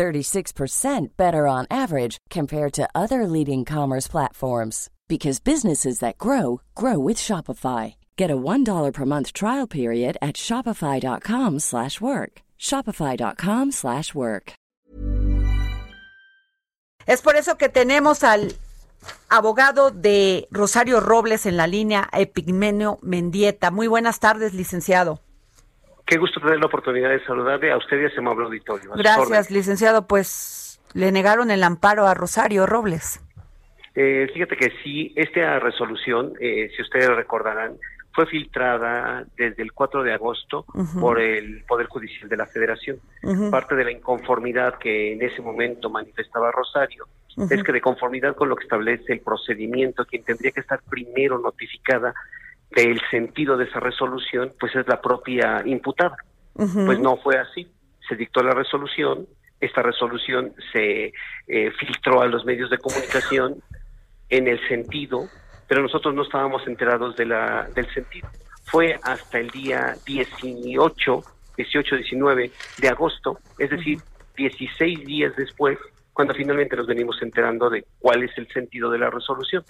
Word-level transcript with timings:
36% 0.00 1.16
better 1.18 1.46
on 1.46 1.66
average 1.70 2.16
compared 2.30 2.72
to 2.72 2.88
other 2.94 3.26
leading 3.26 3.66
commerce 3.66 4.08
platforms 4.08 4.88
because 5.08 5.40
businesses 5.40 5.98
that 5.98 6.16
grow 6.16 6.62
grow 6.74 6.98
with 6.98 7.18
Shopify. 7.18 7.94
Get 8.16 8.30
a 8.30 8.36
$1 8.36 8.92
per 8.94 9.04
month 9.04 9.32
trial 9.34 9.66
period 9.66 10.16
at 10.22 10.36
shopify.com/work. 10.36 12.32
shopify.com/work. 12.58 14.52
Es 17.06 17.22
por 17.22 17.34
eso 17.34 17.56
que 17.56 17.68
tenemos 17.68 18.22
al 18.22 18.54
abogado 19.28 19.90
de 19.90 20.46
Rosario 20.50 21.00
Robles 21.00 21.46
en 21.46 21.56
la 21.56 21.66
línea 21.66 22.08
Epigmenio 22.12 22.98
Mendieta. 23.02 23.70
Muy 23.70 23.88
buenas 23.88 24.20
tardes, 24.20 24.54
licenciado. 24.54 25.20
Qué 26.10 26.18
gusto 26.18 26.40
tener 26.40 26.58
la 26.58 26.66
oportunidad 26.66 27.08
de 27.08 27.24
saludarle 27.24 27.70
a 27.70 27.76
usted 27.76 28.00
y 28.00 28.04
a 28.04 28.08
ese 28.08 28.18
amable 28.18 28.44
auditorio. 28.46 28.90
Gracias, 28.96 29.48
licenciado. 29.52 30.08
Pues 30.08 30.80
le 30.92 31.12
negaron 31.12 31.52
el 31.52 31.62
amparo 31.62 32.04
a 32.08 32.14
Rosario 32.14 32.66
Robles. 32.66 33.20
Eh, 33.94 34.28
fíjate 34.34 34.56
que 34.56 34.72
sí, 34.82 35.12
esta 35.14 35.60
resolución, 35.60 36.32
eh, 36.40 36.68
si 36.74 36.82
ustedes 36.82 37.14
recordarán, 37.14 37.76
fue 38.12 38.26
filtrada 38.26 39.24
desde 39.36 39.62
el 39.62 39.72
4 39.72 40.02
de 40.02 40.12
agosto 40.12 40.64
por 41.00 41.20
el 41.20 41.62
Poder 41.62 41.86
Judicial 41.86 42.28
de 42.28 42.36
la 42.36 42.46
Federación. 42.46 42.98
Parte 43.52 43.76
de 43.76 43.84
la 43.84 43.92
inconformidad 43.92 44.78
que 44.78 45.12
en 45.12 45.22
ese 45.22 45.40
momento 45.40 45.90
manifestaba 45.90 46.50
Rosario 46.50 47.06
es 47.48 47.62
que 47.62 47.72
de 47.72 47.80
conformidad 47.80 48.34
con 48.34 48.48
lo 48.48 48.56
que 48.56 48.64
establece 48.64 49.12
el 49.12 49.20
procedimiento, 49.20 50.04
quien 50.04 50.24
tendría 50.24 50.50
que 50.50 50.60
estar 50.60 50.80
primero 50.90 51.38
notificada 51.38 52.12
del 52.70 53.00
sentido 53.10 53.56
de 53.56 53.64
esa 53.64 53.80
resolución, 53.80 54.52
pues 54.58 54.74
es 54.76 54.86
la 54.86 55.00
propia 55.00 55.62
imputada. 55.64 56.16
Pues 56.54 56.98
no 56.98 57.16
fue 57.16 57.38
así. 57.38 57.66
Se 58.08 58.16
dictó 58.16 58.42
la 58.42 58.52
resolución, 58.52 59.26
esta 59.60 59.82
resolución 59.82 60.52
se 60.72 61.12
eh, 61.46 61.70
filtró 61.78 62.22
a 62.22 62.26
los 62.26 62.44
medios 62.44 62.70
de 62.70 62.78
comunicación 62.78 63.62
en 64.28 64.48
el 64.48 64.60
sentido, 64.68 65.28
pero 65.68 65.82
nosotros 65.82 66.14
no 66.14 66.22
estábamos 66.22 66.66
enterados 66.66 67.16
de 67.16 67.26
la, 67.26 67.68
del 67.74 67.92
sentido. 67.92 68.28
Fue 68.64 68.98
hasta 69.02 69.38
el 69.38 69.50
día 69.50 69.96
18, 70.06 71.22
18, 71.56 71.96
19 71.96 72.50
de 72.78 72.88
agosto, 72.88 73.38
es 73.58 73.70
decir, 73.70 73.98
16 74.36 75.04
días 75.04 75.36
después, 75.36 75.78
cuando 76.12 76.34
finalmente 76.34 76.76
nos 76.76 76.86
venimos 76.86 77.20
enterando 77.22 77.68
de 77.68 77.84
cuál 77.98 78.22
es 78.22 78.30
el 78.38 78.48
sentido 78.48 78.90
de 78.90 78.98
la 78.98 79.10
resolución. 79.10 79.64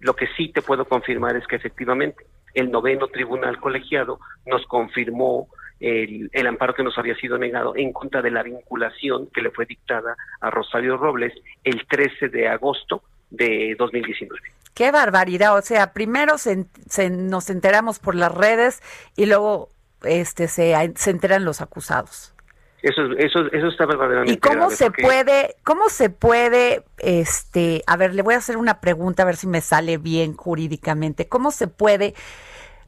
Lo 0.00 0.14
que 0.14 0.26
sí 0.36 0.48
te 0.48 0.62
puedo 0.62 0.84
confirmar 0.84 1.36
es 1.36 1.46
que 1.46 1.56
efectivamente 1.56 2.26
el 2.54 2.70
noveno 2.70 3.08
tribunal 3.08 3.60
colegiado 3.60 4.18
nos 4.46 4.66
confirmó 4.66 5.48
el, 5.78 6.28
el, 6.32 6.46
amparo 6.46 6.74
que 6.74 6.82
nos 6.82 6.98
había 6.98 7.14
sido 7.16 7.38
negado 7.38 7.74
en 7.76 7.92
contra 7.92 8.20
de 8.20 8.30
la 8.30 8.42
vinculación 8.42 9.28
que 9.32 9.40
le 9.40 9.50
fue 9.50 9.64
dictada 9.66 10.16
a 10.40 10.50
Rosario 10.50 10.96
Robles 10.96 11.32
el 11.64 11.86
13 11.86 12.28
de 12.28 12.48
agosto 12.48 13.02
de 13.30 13.76
2019. 13.78 14.40
Qué 14.74 14.90
barbaridad, 14.90 15.56
o 15.56 15.62
sea, 15.62 15.92
primero 15.92 16.38
se, 16.38 16.66
nos 17.10 17.50
enteramos 17.50 17.98
por 17.98 18.14
las 18.14 18.32
redes 18.32 18.82
y 19.16 19.26
luego 19.26 19.68
este 20.02 20.48
se, 20.48 20.74
se 20.96 21.10
enteran 21.10 21.44
los 21.44 21.60
acusados. 21.60 22.34
Eso, 22.82 23.02
eso, 23.18 23.40
eso 23.52 23.68
está 23.68 23.86
verdaderamente. 23.86 24.32
¿Y 24.32 24.36
cómo 24.38 24.70
se 24.70 24.90
puede, 24.90 25.56
cómo 25.64 25.88
se 25.88 26.10
puede, 26.10 26.84
este, 26.98 27.82
a 27.86 27.96
ver, 27.96 28.14
le 28.14 28.22
voy 28.22 28.34
a 28.34 28.38
hacer 28.38 28.56
una 28.56 28.80
pregunta 28.80 29.22
a 29.22 29.26
ver 29.26 29.36
si 29.36 29.46
me 29.46 29.60
sale 29.60 29.98
bien 29.98 30.34
jurídicamente. 30.34 31.28
¿Cómo 31.28 31.50
se 31.50 31.68
puede? 31.68 32.14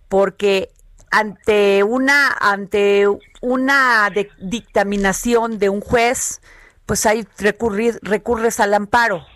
Porque 0.08 0.70
ante 1.10 1.82
una, 1.82 2.28
ante 2.41 3.06
una 3.42 4.10
dictaminación 4.38 5.58
de 5.58 5.69
un 5.69 5.80
juez, 5.80 6.41
pues 6.86 7.04
hay 7.06 7.26
recurrir, 7.38 7.98
recurres 8.03 8.60
al 8.60 8.74
amparo. 8.74 9.26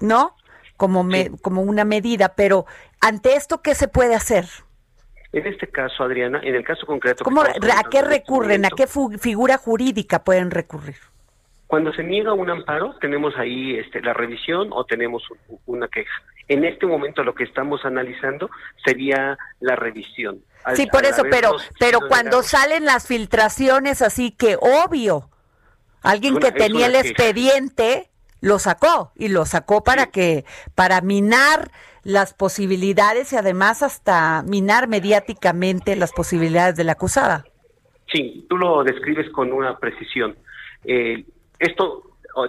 ¿no? 0.00 0.36
Como, 0.76 1.06
como 1.40 1.62
una 1.62 1.84
medida, 1.84 2.34
pero 2.34 2.66
ante 3.00 3.36
esto, 3.36 3.62
¿qué 3.62 3.74
se 3.74 3.88
puede 3.88 4.14
hacer? 4.14 4.48
En 5.34 5.46
este 5.48 5.66
caso, 5.66 6.04
Adriana, 6.04 6.40
en 6.44 6.54
el 6.54 6.64
caso 6.64 6.86
concreto... 6.86 7.24
¿Cómo, 7.24 7.42
¿A 7.42 7.90
qué 7.90 8.02
recurren? 8.02 8.64
¿A 8.64 8.70
qué 8.70 8.86
figura 9.18 9.58
jurídica 9.58 10.22
pueden 10.22 10.52
recurrir? 10.52 10.94
Cuando 11.66 11.92
se 11.92 12.04
niega 12.04 12.32
un 12.32 12.48
amparo, 12.50 12.94
tenemos 13.00 13.36
ahí 13.36 13.74
este, 13.76 14.00
la 14.00 14.12
revisión 14.12 14.68
o 14.70 14.84
tenemos 14.84 15.24
una 15.66 15.88
queja. 15.88 16.22
En 16.46 16.64
este 16.64 16.86
momento 16.86 17.24
lo 17.24 17.34
que 17.34 17.42
estamos 17.42 17.84
analizando 17.84 18.48
sería 18.84 19.36
la 19.58 19.74
revisión. 19.74 20.40
sí, 20.74 20.86
por 20.86 21.04
eso, 21.04 21.24
pero, 21.28 21.56
pero 21.80 21.98
cuando 22.06 22.44
salen 22.44 22.84
las 22.84 23.08
filtraciones 23.08 24.02
así 24.02 24.30
que 24.30 24.56
obvio, 24.60 25.30
alguien 26.02 26.38
que 26.38 26.52
tenía 26.52 26.86
el 26.86 26.94
expediente 26.94 28.08
lo 28.44 28.58
sacó 28.58 29.10
y 29.16 29.28
lo 29.28 29.46
sacó 29.46 29.82
para 29.82 30.06
que 30.06 30.44
para 30.74 31.00
minar 31.00 31.70
las 32.02 32.34
posibilidades 32.34 33.32
y 33.32 33.36
además 33.36 33.82
hasta 33.82 34.42
minar 34.42 34.86
mediáticamente 34.86 35.96
las 35.96 36.12
posibilidades 36.12 36.76
de 36.76 36.84
la 36.84 36.92
acusada. 36.92 37.46
Sí, 38.12 38.46
tú 38.48 38.58
lo 38.58 38.84
describes 38.84 39.30
con 39.30 39.50
una 39.50 39.78
precisión. 39.78 40.36
Eh, 40.84 41.24
esto 41.58 42.02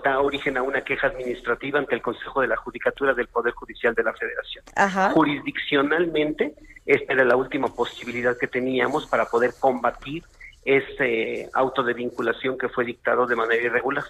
da 0.04 0.20
origen 0.20 0.58
a 0.58 0.64
una 0.64 0.82
queja 0.82 1.08
administrativa 1.08 1.80
ante 1.80 1.96
el 1.96 2.02
Consejo 2.02 2.42
de 2.42 2.48
la 2.48 2.58
Judicatura 2.58 3.14
del 3.14 3.28
Poder 3.28 3.54
Judicial 3.54 3.96
de 3.96 4.04
la 4.04 4.14
Federación. 4.14 4.66
Jurisdiccionalmente, 5.14 6.56
esta 6.86 7.14
era 7.14 7.24
la 7.24 7.38
última 7.38 7.68
posibilidad 7.70 8.38
que 8.38 8.48
teníamos 8.48 9.08
para 9.08 9.26
poder 9.26 9.52
combatir 9.58 10.24
ese 10.66 11.50
auto 11.54 11.84
de 11.84 11.94
vinculación 11.94 12.58
que 12.58 12.68
fue 12.68 12.84
dictado 12.84 13.28
de 13.28 13.36
manera 13.38 13.64
irregular. 13.64 14.04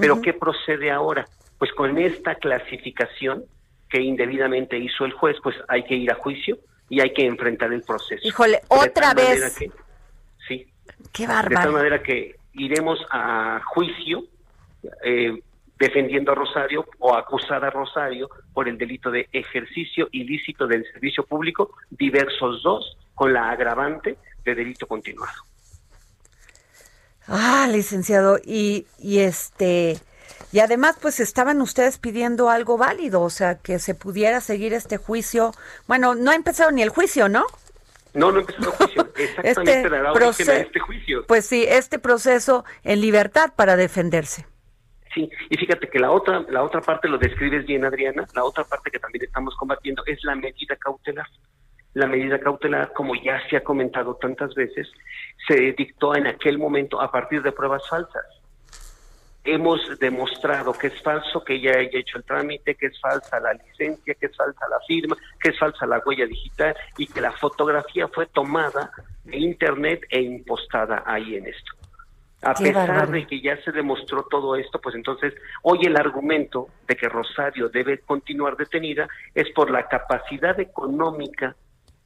Pero 0.00 0.20
¿qué 0.20 0.32
procede 0.32 0.90
ahora? 0.90 1.26
Pues 1.58 1.72
con 1.72 1.98
esta 1.98 2.34
clasificación 2.36 3.44
que 3.88 4.00
indebidamente 4.00 4.78
hizo 4.78 5.04
el 5.04 5.12
juez, 5.12 5.36
pues 5.42 5.56
hay 5.68 5.84
que 5.84 5.94
ir 5.94 6.10
a 6.10 6.14
juicio 6.14 6.58
y 6.88 7.00
hay 7.00 7.12
que 7.12 7.26
enfrentar 7.26 7.72
el 7.72 7.82
proceso. 7.82 8.26
Híjole, 8.26 8.60
otra 8.68 9.14
vez. 9.14 9.58
sí. 10.48 10.66
Qué 11.12 11.26
bárbaro. 11.26 11.48
De 11.48 11.56
tal 11.56 11.72
manera 11.72 12.02
que 12.02 12.36
iremos 12.54 12.98
a 13.10 13.60
juicio 13.64 14.24
eh, 15.04 15.40
defendiendo 15.78 16.32
a 16.32 16.34
Rosario 16.34 16.86
o 16.98 17.14
acusar 17.14 17.64
a 17.64 17.70
Rosario 17.70 18.28
por 18.52 18.68
el 18.68 18.76
delito 18.76 19.10
de 19.10 19.28
ejercicio 19.32 20.08
ilícito 20.12 20.66
del 20.66 20.84
servicio 20.92 21.24
público, 21.24 21.72
diversos 21.90 22.62
dos, 22.62 22.96
con 23.14 23.32
la 23.32 23.50
agravante 23.50 24.16
de 24.44 24.54
delito 24.54 24.86
continuado. 24.86 25.49
Ah, 27.30 27.68
licenciado, 27.70 28.38
y, 28.44 28.86
y 28.98 29.20
este, 29.20 29.98
y 30.52 30.58
además, 30.58 30.98
pues 31.00 31.20
estaban 31.20 31.60
ustedes 31.60 31.98
pidiendo 31.98 32.50
algo 32.50 32.76
válido, 32.76 33.22
o 33.22 33.30
sea, 33.30 33.58
que 33.58 33.78
se 33.78 33.94
pudiera 33.94 34.40
seguir 34.40 34.72
este 34.74 34.96
juicio. 34.96 35.52
Bueno, 35.86 36.16
no 36.16 36.32
ha 36.32 36.34
empezado 36.34 36.72
ni 36.72 36.82
el 36.82 36.88
juicio, 36.88 37.28
¿no? 37.28 37.46
No, 38.14 38.32
no 38.32 38.38
ha 38.38 38.40
empezado 38.40 38.70
el 38.70 38.76
juicio. 38.76 39.12
Exactamente 39.44 40.28
este, 40.28 40.60
este 40.62 40.80
juicio. 40.80 41.24
Pues 41.26 41.46
sí, 41.46 41.64
este 41.68 42.00
proceso 42.00 42.64
en 42.82 43.00
libertad 43.00 43.52
para 43.54 43.76
defenderse. 43.76 44.44
Sí, 45.14 45.30
y 45.48 45.56
fíjate 45.56 45.88
que 45.88 45.98
la 46.00 46.10
otra, 46.10 46.44
la 46.48 46.62
otra 46.64 46.80
parte 46.80 47.08
lo 47.08 47.18
describes 47.18 47.64
bien, 47.66 47.84
Adriana. 47.84 48.26
La 48.34 48.44
otra 48.44 48.64
parte 48.64 48.90
que 48.90 48.98
también 48.98 49.24
estamos 49.24 49.54
combatiendo 49.56 50.02
es 50.06 50.18
la 50.24 50.34
medida 50.34 50.76
cautelar. 50.76 51.26
La 51.94 52.06
medida 52.06 52.38
cautelar, 52.38 52.92
como 52.92 53.14
ya 53.16 53.40
se 53.48 53.56
ha 53.56 53.64
comentado 53.64 54.14
tantas 54.14 54.54
veces, 54.54 54.88
se 55.48 55.72
dictó 55.72 56.14
en 56.14 56.26
aquel 56.26 56.58
momento 56.58 57.00
a 57.00 57.10
partir 57.10 57.42
de 57.42 57.50
pruebas 57.50 57.88
falsas. 57.88 58.24
Hemos 59.42 59.98
demostrado 59.98 60.72
que 60.72 60.88
es 60.88 61.02
falso 61.02 61.42
que 61.42 61.54
ella 61.54 61.78
haya 61.78 61.98
hecho 61.98 62.18
el 62.18 62.24
trámite, 62.24 62.74
que 62.74 62.86
es 62.86 63.00
falsa 63.00 63.40
la 63.40 63.54
licencia, 63.54 64.14
que 64.14 64.26
es 64.26 64.36
falsa 64.36 64.68
la 64.68 64.78
firma, 64.86 65.16
que 65.42 65.50
es 65.50 65.58
falsa 65.58 65.86
la 65.86 66.00
huella 66.04 66.26
digital 66.26 66.76
y 66.98 67.06
que 67.06 67.20
la 67.20 67.32
fotografía 67.32 68.06
fue 68.08 68.26
tomada 68.26 68.90
de 69.24 69.38
internet 69.38 70.02
e 70.10 70.20
impostada 70.20 71.02
ahí 71.06 71.36
en 71.36 71.46
esto. 71.46 71.72
A 72.42 72.54
pesar 72.54 73.10
de 73.10 73.26
que 73.26 73.40
ya 73.40 73.56
se 73.62 73.72
demostró 73.72 74.22
todo 74.24 74.56
esto, 74.56 74.80
pues 74.80 74.94
entonces 74.94 75.34
hoy 75.62 75.80
el 75.84 75.96
argumento 75.96 76.68
de 76.86 76.96
que 76.96 77.08
Rosario 77.08 77.68
debe 77.68 77.98
continuar 77.98 78.56
detenida 78.56 79.08
es 79.34 79.50
por 79.50 79.70
la 79.70 79.88
capacidad 79.88 80.58
económica 80.58 81.54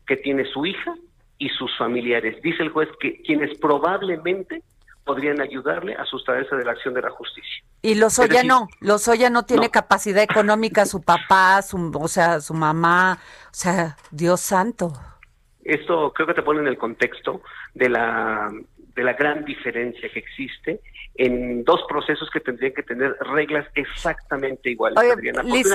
que 0.07 0.17
tiene 0.17 0.45
su 0.47 0.67
hija 0.67 0.95
y 1.39 1.49
sus 1.51 1.77
familiares. 1.77 2.41
Dice 2.43 2.63
el 2.63 2.71
juez 2.71 2.89
que 3.01 3.23
quienes 3.23 3.57
probablemente 3.59 4.63
podrían 5.05 5.41
ayudarle 5.41 5.95
a 5.95 6.05
sustraerse 6.07 6.57
de 6.57 6.65
la 6.65 6.73
acción 6.73 6.95
de 6.95 7.03
la 7.03 7.11
justicia. 7.11 7.63
Y 7.83 7.95
Lozoya 7.95 8.43
no, 8.43 8.69
Lozoya 8.81 9.29
no 9.29 9.45
tiene 9.45 9.71
capacidad 9.71 10.23
económica, 10.23 10.87
su 10.87 11.03
papá, 11.03 11.61
su, 11.61 11.93
o 11.95 12.09
sea, 12.09 12.41
su 12.41 12.55
mamá, 12.55 13.19
o 13.47 13.55
sea, 13.55 13.97
Dios 14.11 14.41
santo. 14.41 14.93
Esto 15.63 16.13
creo 16.15 16.27
que 16.27 16.35
te 16.35 16.43
pone 16.43 16.61
en 16.61 16.69
el 16.69 16.79
contexto 16.79 17.43
de 17.75 17.91
la, 17.91 18.51
de 18.95 19.05
la 19.05 19.13
gran 19.13 19.45
diferencia 19.45 20.09
que 20.11 20.21
existe 20.21 20.81
en 21.17 21.63
dos 21.65 21.81
procesos 21.89 22.29
que 22.31 22.41
tendrían 22.41 22.73
que 22.73 22.83
tener 22.83 23.17
reglas 23.21 23.67
exactamente 23.75 24.71
iguales. 24.71 24.99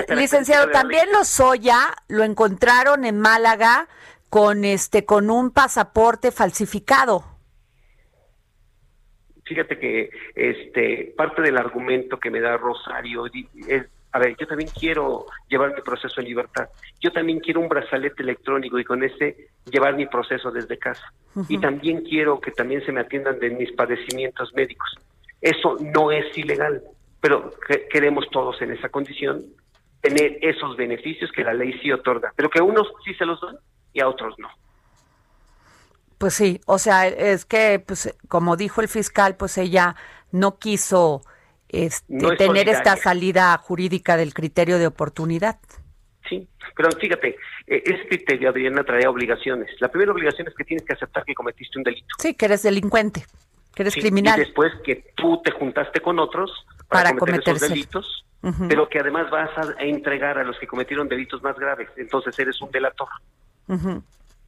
licenciado, 0.09 0.69
también 0.69 1.07
Lozoya 1.13 1.93
lo 2.07 2.23
encontraron 2.23 3.05
en 3.05 3.19
Málaga 3.19 3.87
con 4.29 4.65
este 4.65 5.05
con 5.05 5.29
un 5.29 5.51
pasaporte 5.51 6.31
falsificado. 6.31 7.23
Fíjate 9.45 9.79
que 9.79 10.09
este 10.35 11.13
parte 11.17 11.41
del 11.41 11.57
argumento 11.57 12.19
que 12.19 12.29
me 12.29 12.39
da 12.39 12.55
Rosario 12.57 13.25
es 13.67 13.85
a 14.11 14.19
ver, 14.19 14.35
yo 14.37 14.47
también 14.47 14.69
quiero 14.77 15.27
llevar 15.49 15.75
mi 15.75 15.81
proceso 15.81 16.19
en 16.19 16.27
libertad. 16.27 16.67
Yo 16.99 17.11
también 17.11 17.39
quiero 17.39 17.61
un 17.61 17.69
brazalete 17.69 18.23
electrónico 18.23 18.79
y 18.79 18.83
con 18.83 19.03
ese 19.03 19.49
llevar 19.65 19.95
mi 19.95 20.07
proceso 20.07 20.51
desde 20.51 20.79
casa. 20.79 21.13
Y 21.47 21.59
también 21.59 22.01
quiero 22.01 22.39
que 22.41 22.51
también 22.51 22.83
se 22.85 22.91
me 22.91 23.01
atiendan 23.01 23.39
de 23.39 23.51
mis 23.51 23.71
padecimientos 23.73 24.51
médicos. 24.55 24.97
Eso 25.41 25.77
no 25.93 26.11
es 26.11 26.35
ilegal, 26.35 26.81
pero 27.21 27.53
queremos 27.91 28.27
todos 28.31 28.59
en 28.61 28.71
esa 28.71 28.89
condición 28.89 29.45
tener 30.01 30.39
esos 30.41 30.75
beneficios 30.75 31.31
que 31.31 31.43
la 31.43 31.53
ley 31.53 31.77
sí 31.81 31.91
otorga, 31.91 32.33
pero 32.35 32.49
que 32.49 32.61
unos 32.61 32.87
sí 33.05 33.13
se 33.13 33.25
los 33.25 33.39
dan 33.41 33.57
y 33.93 34.01
a 34.01 34.07
otros 34.07 34.35
no. 34.37 34.49
Pues 36.17 36.33
sí, 36.33 36.59
o 36.65 36.77
sea, 36.77 37.07
es 37.07 37.45
que, 37.45 37.79
pues, 37.79 38.13
como 38.27 38.57
dijo 38.57 38.81
el 38.81 38.89
fiscal, 38.89 39.37
pues 39.37 39.57
ella 39.57 39.95
no 40.31 40.59
quiso 40.59 41.21
este, 41.69 42.35
tener 42.35 42.67
esta 42.67 42.97
salida 42.97 43.57
jurídica 43.57 44.17
del 44.17 44.33
criterio 44.33 44.79
de 44.79 44.87
oportunidad. 44.87 45.59
Sí, 46.27 46.47
pero 46.75 46.91
fíjate, 46.91 47.37
e, 47.67 47.83
ese 47.85 48.07
criterio, 48.07 48.49
Adriana, 48.49 48.83
trae 48.83 49.07
obligaciones. 49.07 49.69
La 49.79 49.87
primera 49.87 50.11
obligación 50.11 50.47
es 50.47 50.55
que 50.55 50.63
tienes 50.63 50.85
que 50.85 50.93
aceptar 50.93 51.23
que 51.23 51.33
cometiste 51.33 51.77
un 51.77 51.83
delito. 51.83 52.07
Sí, 52.19 52.33
que 52.35 52.45
eres 52.45 52.63
delincuente, 52.63 53.25
que 53.73 53.83
eres 53.83 53.95
criminal. 53.95 54.39
Y 54.39 54.45
después 54.45 54.73
que 54.83 55.13
tú 55.15 55.41
te 55.43 55.51
juntaste 55.51 56.01
con 56.01 56.19
otros 56.19 56.51
para, 56.87 57.15
cometer, 57.15 57.55
esos 57.55 57.69
delitos, 57.69 58.25
pero 58.67 58.89
que 58.89 58.99
además 58.99 59.29
vas 59.29 59.49
a 59.57 59.83
entregar 59.83 60.37
a 60.37 60.43
los 60.43 60.57
que 60.59 60.67
cometieron 60.67 61.07
delitos 61.07 61.41
más 61.43 61.57
graves. 61.57 61.89
Entonces 61.97 62.37
eres 62.39 62.59
un 62.61 62.71
delator. 62.71 63.07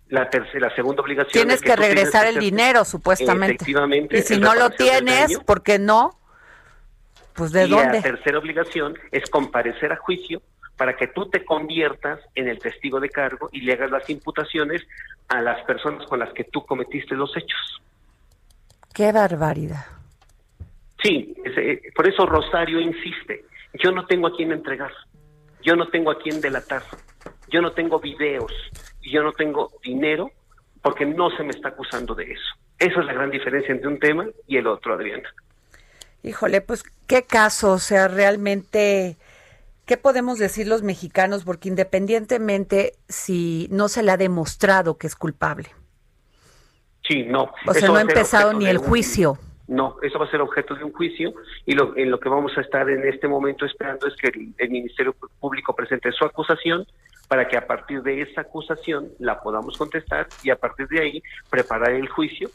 La 0.10 0.30
tercera, 0.30 0.68
la 0.68 0.76
segunda 0.76 1.02
obligación. 1.02 1.32
Tienes 1.32 1.62
que, 1.62 1.76
regresar 1.76 2.28
el 2.28 2.40
dinero, 2.40 2.84
supuestamente. 2.84 3.56
Efectivamente. 3.56 4.18
Y 4.18 4.22
si 4.24 4.38
no 4.38 4.56
lo 4.56 4.70
tienes, 4.72 5.40
¿por 5.40 5.64
qué 5.64 5.80
no? 5.80 6.20
Pues 7.34 7.52
de 7.52 7.66
y 7.66 7.70
dónde. 7.70 7.98
La 7.98 8.02
tercera 8.02 8.40
obligación 8.40 8.98
es 9.12 9.30
comparecer 9.30 9.94
a 9.94 9.96
juicio 9.96 10.42
para 10.76 10.98
que 10.98 11.08
tú 11.08 11.30
te 11.30 11.46
conviertas 11.46 12.20
en 12.36 12.48
el 12.48 12.60
testigo 12.60 13.00
de 13.00 13.10
cargo 13.10 13.50
y 13.52 13.62
le 13.62 13.74
hagas 13.74 13.92
las 13.92 14.10
imputaciones 14.10 14.82
a 15.28 15.40
las 15.42 15.64
personas 15.66 16.06
con 16.08 16.20
las 16.20 16.34
que 16.34 16.44
tú 16.44 16.66
cometiste 16.66 17.16
los 17.16 17.36
hechos. 17.38 17.82
Qué 18.94 19.12
barbaridad. 19.12 19.86
Sí, 21.02 21.36
eh, 21.46 21.82
por 21.96 22.08
eso 22.08 22.26
Rosario 22.26 22.80
insiste. 22.80 23.46
Yo 23.74 23.92
no 23.92 24.06
tengo 24.06 24.28
a 24.28 24.36
quién 24.36 24.52
entregar, 24.52 24.92
yo 25.62 25.76
no 25.76 25.88
tengo 25.88 26.12
a 26.12 26.20
quién 26.20 26.42
delatar, 26.42 26.84
yo 27.50 27.62
no 27.62 27.72
tengo 27.72 28.00
videos, 28.00 28.52
y 29.02 29.12
yo 29.12 29.24
no 29.24 29.34
tengo 29.34 29.72
dinero 29.84 30.32
porque 30.82 31.06
no 31.06 31.30
se 31.32 31.44
me 31.44 31.52
está 31.52 31.70
acusando 31.70 32.16
de 32.16 32.32
eso. 32.32 32.56
Esa 32.80 33.00
es 33.00 33.06
la 33.06 33.14
gran 33.14 33.30
diferencia 33.30 33.72
entre 33.72 33.88
un 33.88 34.00
tema 34.00 34.28
y 34.48 34.58
el 34.58 34.68
otro, 34.68 34.94
Adriana. 34.94 35.30
Híjole, 36.24 36.62
pues 36.62 36.84
qué 37.08 37.24
caso, 37.24 37.74
o 37.74 37.80
sea, 37.80 38.08
realmente, 38.08 39.18
¿qué 39.86 39.98
podemos 39.98 40.40
decir 40.40 40.68
los 40.68 40.82
mexicanos? 40.84 41.44
Porque 41.44 41.70
independientemente 41.70 42.94
si 43.08 43.68
no 43.72 43.88
se 43.88 44.04
le 44.04 44.12
ha 44.12 44.18
demostrado 44.18 44.98
que 44.98 45.08
es 45.08 45.16
culpable. 45.16 45.70
Sí, 47.08 47.24
no. 47.24 47.52
O 47.68 47.74
sea, 47.74 47.88
no 47.88 47.96
ha 47.96 48.02
empezado 48.02 48.54
ni 48.54 48.68
el 48.68 48.78
juicio. 48.78 49.38
No, 49.68 49.98
eso 50.02 50.20
va 50.20 50.26
a 50.26 50.32
ser 50.32 50.42
objeto 50.42 50.76
de 50.76 50.84
un 50.84 50.92
juicio 50.92 51.34
y 51.66 51.74
lo, 51.74 51.96
en 51.96 52.12
lo 52.12 52.20
que 52.20 52.30
vamos 52.30 52.58
a 52.58 52.62
estar 52.62 52.90
en 52.90 53.08
este 53.08 53.28
momento 53.28 53.66
esperando 53.66 54.08
es 54.08 54.16
que 54.16 54.28
el 54.58 54.70
Ministerio 54.70 55.16
Público 55.40 55.76
presente 55.76 56.12
su 56.12 56.26
acusación 56.26 56.86
para 57.28 57.48
que 57.48 57.58
a 57.58 57.66
partir 57.66 58.02
de 58.04 58.22
esa 58.22 58.42
acusación 58.42 59.10
la 59.20 59.40
podamos 59.40 59.78
contestar 59.78 60.28
y 60.44 60.50
a 60.50 60.58
partir 60.58 60.88
de 60.88 61.02
ahí 61.02 61.24
preparar 61.50 61.92
el 61.92 62.10
juicio 62.10 62.50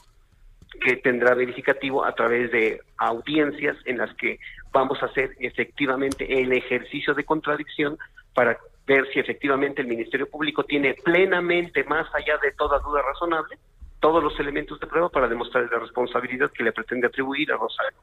que 0.81 0.97
tendrá 0.97 1.35
verificativo 1.35 2.05
a 2.05 2.13
través 2.13 2.51
de 2.51 2.81
audiencias 2.99 3.77
en 3.87 3.99
las 3.99 4.15
que 4.17 4.39
vamos 4.73 5.03
a 5.03 5.07
hacer 5.07 5.31
efectivamente 5.39 6.41
el 6.43 6.53
ejercicio 6.53 7.15
de 7.15 7.25
contradicción 7.25 7.97
para 8.35 8.59
ver 8.87 9.09
si 9.13 9.19
efectivamente 9.19 9.81
el 9.81 9.89
Ministerio 9.89 10.29
Público 10.29 10.65
tiene 10.65 10.95
plenamente, 10.95 11.83
más 11.85 12.07
allá 12.15 12.39
de 12.43 12.53
toda 12.53 12.79
duda 12.81 13.03
razonable, 13.03 13.59
todos 14.07 14.23
los 14.23 14.39
elementos 14.39 14.79
de 14.79 14.87
prueba 14.87 15.09
para 15.09 15.27
demostrar 15.27 15.69
la 15.69 15.81
responsabilidad 15.81 16.49
que 16.53 16.63
le 16.63 16.71
pretende 16.71 17.09
atribuir 17.09 17.51
a 17.51 17.57
Rosario. 17.57 17.99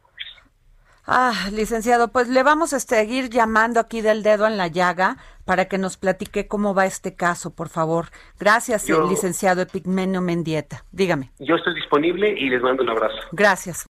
Ah, 1.07 1.47
licenciado, 1.53 2.09
pues 2.09 2.27
le 2.27 2.44
vamos 2.44 2.73
a 2.73 2.81
seguir 2.81 3.29
llamando 3.29 3.79
aquí 3.79 4.01
del 4.01 4.21
dedo 4.21 4.45
en 4.45 4.57
la 4.57 4.67
llaga 4.67 5.15
para 5.45 5.69
que 5.69 5.77
nos 5.77 5.95
platique 5.95 6.45
cómo 6.50 6.73
va 6.73 6.85
este 6.85 7.15
caso, 7.15 7.55
por 7.55 7.69
favor. 7.69 8.07
Gracias, 8.38 8.89
licenciado 8.89 9.61
Epigmenio 9.61 10.19
Mendieta. 10.19 10.83
Dígame. 10.91 11.31
Yo 11.39 11.55
estoy 11.55 11.73
disponible 11.73 12.35
y 12.38 12.49
les 12.49 12.61
mando 12.61 12.83
un 12.83 12.89
abrazo. 12.89 13.15
Gracias. 13.31 13.85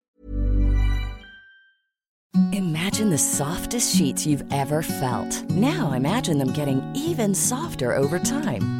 Imagine 2.53 3.11
the 3.11 3.19
softest 3.19 3.95
sheets 3.95 4.27
you've 4.27 4.45
ever 4.53 4.83
felt. 4.83 5.49
Now 5.49 5.93
imagine 5.93 6.39
them 6.39 6.53
getting 6.53 6.83
even 6.93 7.37
softer 7.37 7.95
over 7.95 8.19
time. 8.19 8.80